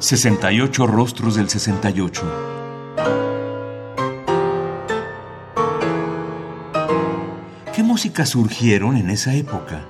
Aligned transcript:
68 0.00 0.86
rostros 0.86 1.36
del 1.36 1.50
68. 1.50 2.22
¿Qué 7.74 7.82
músicas 7.82 8.30
surgieron 8.30 8.96
en 8.96 9.10
esa 9.10 9.34
época? 9.34 9.86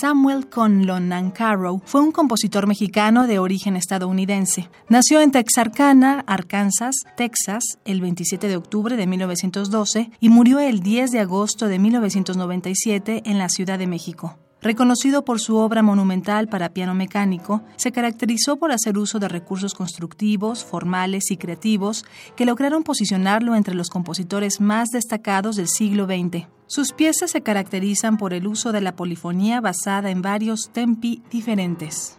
Samuel 0.00 0.48
Conlon 0.48 1.08
Nancarrow 1.08 1.82
fue 1.84 2.02
un 2.02 2.12
compositor 2.12 2.68
mexicano 2.68 3.26
de 3.26 3.40
origen 3.40 3.74
estadounidense. 3.74 4.68
Nació 4.88 5.20
en 5.20 5.32
Texarkana, 5.32 6.22
Arkansas, 6.28 6.94
Texas, 7.16 7.64
el 7.84 8.00
27 8.00 8.46
de 8.46 8.56
octubre 8.56 8.96
de 8.96 9.08
1912 9.08 10.12
y 10.20 10.28
murió 10.28 10.60
el 10.60 10.80
10 10.80 11.10
de 11.10 11.18
agosto 11.18 11.66
de 11.66 11.80
1997 11.80 13.22
en 13.24 13.38
la 13.38 13.48
Ciudad 13.48 13.76
de 13.76 13.88
México. 13.88 14.38
Reconocido 14.60 15.24
por 15.24 15.38
su 15.38 15.56
obra 15.56 15.82
monumental 15.82 16.48
para 16.48 16.70
piano 16.70 16.92
mecánico, 16.92 17.62
se 17.76 17.92
caracterizó 17.92 18.56
por 18.56 18.72
hacer 18.72 18.98
uso 18.98 19.20
de 19.20 19.28
recursos 19.28 19.72
constructivos, 19.72 20.64
formales 20.64 21.30
y 21.30 21.36
creativos 21.36 22.04
que 22.34 22.44
lograron 22.44 22.82
posicionarlo 22.82 23.54
entre 23.54 23.74
los 23.74 23.88
compositores 23.88 24.60
más 24.60 24.88
destacados 24.88 25.54
del 25.54 25.68
siglo 25.68 26.06
XX. 26.06 26.48
Sus 26.66 26.92
piezas 26.92 27.30
se 27.30 27.42
caracterizan 27.42 28.16
por 28.16 28.34
el 28.34 28.48
uso 28.48 28.72
de 28.72 28.80
la 28.80 28.96
polifonía 28.96 29.60
basada 29.60 30.10
en 30.10 30.22
varios 30.22 30.70
tempi 30.72 31.22
diferentes. 31.30 32.18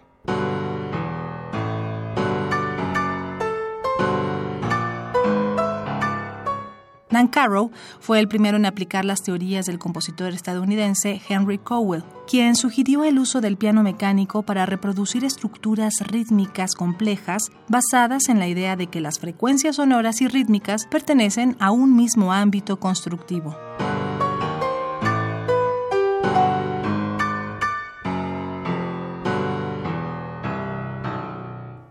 Nancarrow 7.12 7.72
fue 8.00 8.20
el 8.20 8.28
primero 8.28 8.58
en 8.58 8.66
aplicar 8.66 9.06
las 9.06 9.24
teorías 9.24 9.66
del 9.66 9.80
compositor 9.80 10.34
estadounidense 10.34 11.22
Henry 11.28 11.58
Cowell, 11.58 12.04
quien 12.28 12.56
sugirió 12.56 13.04
el 13.04 13.18
uso 13.18 13.42
del 13.42 13.58
piano 13.58 13.84
mecánico 13.84 14.44
para 14.44 14.66
reproducir 14.66 15.26
estructuras 15.26 15.94
rítmicas 16.02 16.76
complejas 16.76 17.50
basadas 17.68 18.30
en 18.30 18.40
la 18.40 18.48
idea 18.48 18.76
de 18.76 18.88
que 18.88 19.02
las 19.02 19.20
frecuencias 19.20 19.78
sonoras 19.78 20.22
y 20.22 20.28
rítmicas 20.28 20.86
pertenecen 20.88 21.56
a 21.60 21.72
un 21.72 21.96
mismo 21.96 22.32
ámbito 22.32 22.80
constructivo. 22.80 23.56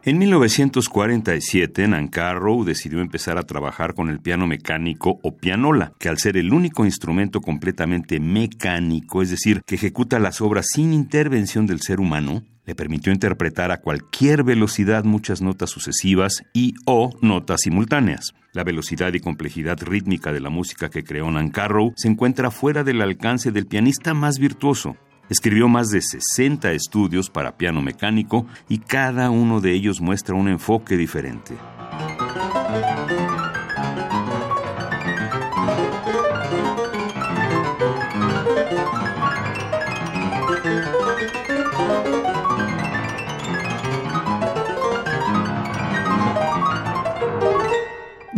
En 0.09 0.17
1947, 0.17 1.87
Nancarrow 1.87 2.65
decidió 2.65 3.03
empezar 3.03 3.37
a 3.37 3.43
trabajar 3.43 3.93
con 3.93 4.09
el 4.09 4.21
piano 4.21 4.47
mecánico 4.47 5.21
o 5.23 5.37
pianola, 5.37 5.93
que 5.99 6.09
al 6.09 6.17
ser 6.17 6.39
el 6.39 6.55
único 6.55 6.87
instrumento 6.87 7.43
completamente 7.43 8.19
mecánico, 8.19 9.21
es 9.21 9.29
decir, 9.29 9.61
que 9.67 9.75
ejecuta 9.75 10.19
las 10.19 10.41
obras 10.41 10.69
sin 10.73 10.95
intervención 10.95 11.67
del 11.67 11.83
ser 11.83 12.01
humano, 12.01 12.43
le 12.65 12.75
permitió 12.75 13.13
interpretar 13.13 13.71
a 13.71 13.83
cualquier 13.83 14.45
velocidad 14.45 15.05
muchas 15.05 15.43
notas 15.43 15.69
sucesivas 15.69 16.43
y 16.55 16.73
o 16.87 17.11
notas 17.21 17.61
simultáneas. 17.61 18.33
La 18.55 18.65
velocidad 18.65 19.13
y 19.13 19.21
complejidad 19.21 19.79
rítmica 19.83 20.33
de 20.33 20.41
la 20.41 20.49
música 20.49 20.89
que 20.89 21.05
creó 21.05 21.31
Nancarrow 21.31 21.93
se 21.97 22.09
encuentra 22.09 22.51
fuera 22.51 22.83
del 22.83 23.03
alcance 23.03 23.53
del 23.53 23.67
pianista 23.67 24.15
más 24.15 24.39
virtuoso, 24.39 24.97
Escribió 25.29 25.69
más 25.69 25.89
de 25.89 26.01
60 26.01 26.73
estudios 26.73 27.31
para 27.31 27.57
piano 27.57 27.83
mecánico 27.83 28.47
y 28.69 28.79
cada 28.79 29.31
uno 29.31 29.61
de 29.61 29.73
ellos 29.73 30.01
muestra 30.01 30.35
un 30.35 30.49
enfoque 30.49 30.97
diferente. 30.97 31.57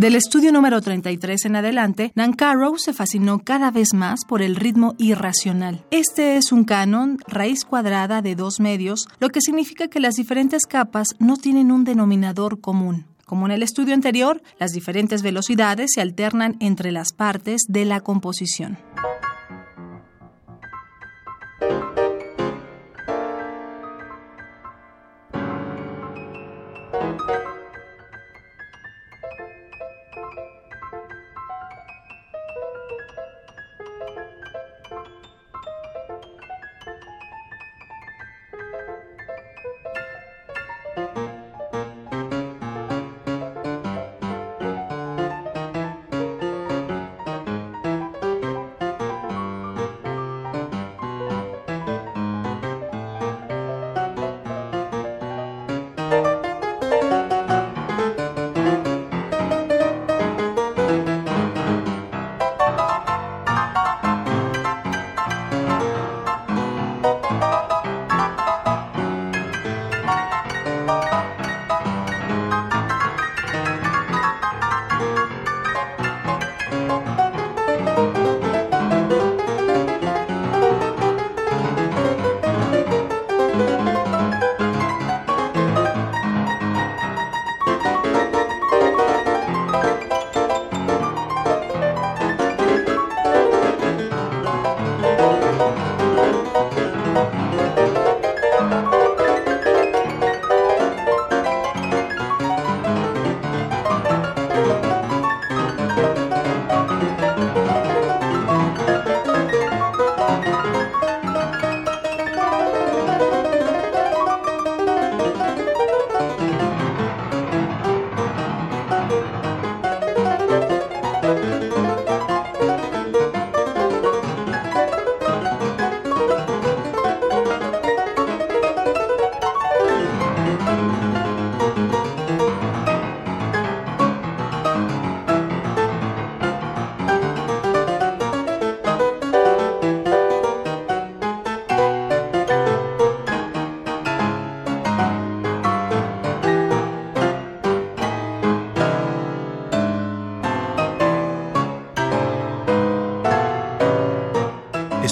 Del 0.00 0.16
estudio 0.16 0.50
número 0.50 0.80
33 0.80 1.44
en 1.44 1.56
adelante, 1.56 2.10
Nancarrow 2.14 2.78
se 2.78 2.94
fascinó 2.94 3.40
cada 3.40 3.70
vez 3.70 3.92
más 3.92 4.20
por 4.26 4.40
el 4.40 4.56
ritmo 4.56 4.94
irracional. 4.96 5.84
Este 5.90 6.38
es 6.38 6.52
un 6.52 6.64
canon 6.64 7.18
raíz 7.26 7.66
cuadrada 7.66 8.22
de 8.22 8.34
dos 8.34 8.60
medios, 8.60 9.08
lo 9.18 9.28
que 9.28 9.42
significa 9.42 9.88
que 9.88 10.00
las 10.00 10.14
diferentes 10.14 10.64
capas 10.64 11.08
no 11.18 11.36
tienen 11.36 11.70
un 11.70 11.84
denominador 11.84 12.62
común. 12.62 13.04
Como 13.26 13.44
en 13.44 13.52
el 13.52 13.62
estudio 13.62 13.92
anterior, 13.92 14.42
las 14.58 14.72
diferentes 14.72 15.20
velocidades 15.20 15.90
se 15.94 16.00
alternan 16.00 16.56
entre 16.60 16.92
las 16.92 17.12
partes 17.12 17.60
de 17.68 17.84
la 17.84 18.00
composición. 18.00 18.78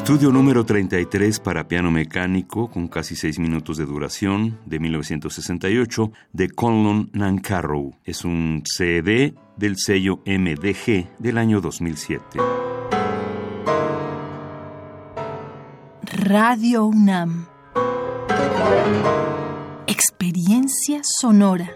Estudio 0.08 0.32
número 0.32 0.64
33 0.64 1.38
para 1.38 1.68
piano 1.68 1.90
mecánico, 1.90 2.70
con 2.70 2.88
casi 2.88 3.14
seis 3.14 3.38
minutos 3.38 3.76
de 3.76 3.84
duración, 3.84 4.58
de 4.64 4.78
1968, 4.78 6.12
de 6.32 6.48
Conlon 6.48 7.10
Nancarrow. 7.12 7.94
Es 8.06 8.24
un 8.24 8.62
CD 8.64 9.34
del 9.58 9.76
sello 9.76 10.22
MDG 10.24 11.10
del 11.18 11.36
año 11.36 11.60
2007. 11.60 12.38
Radio 16.04 16.86
UNAM. 16.86 17.46
Experiencia 19.86 21.02
sonora. 21.02 21.70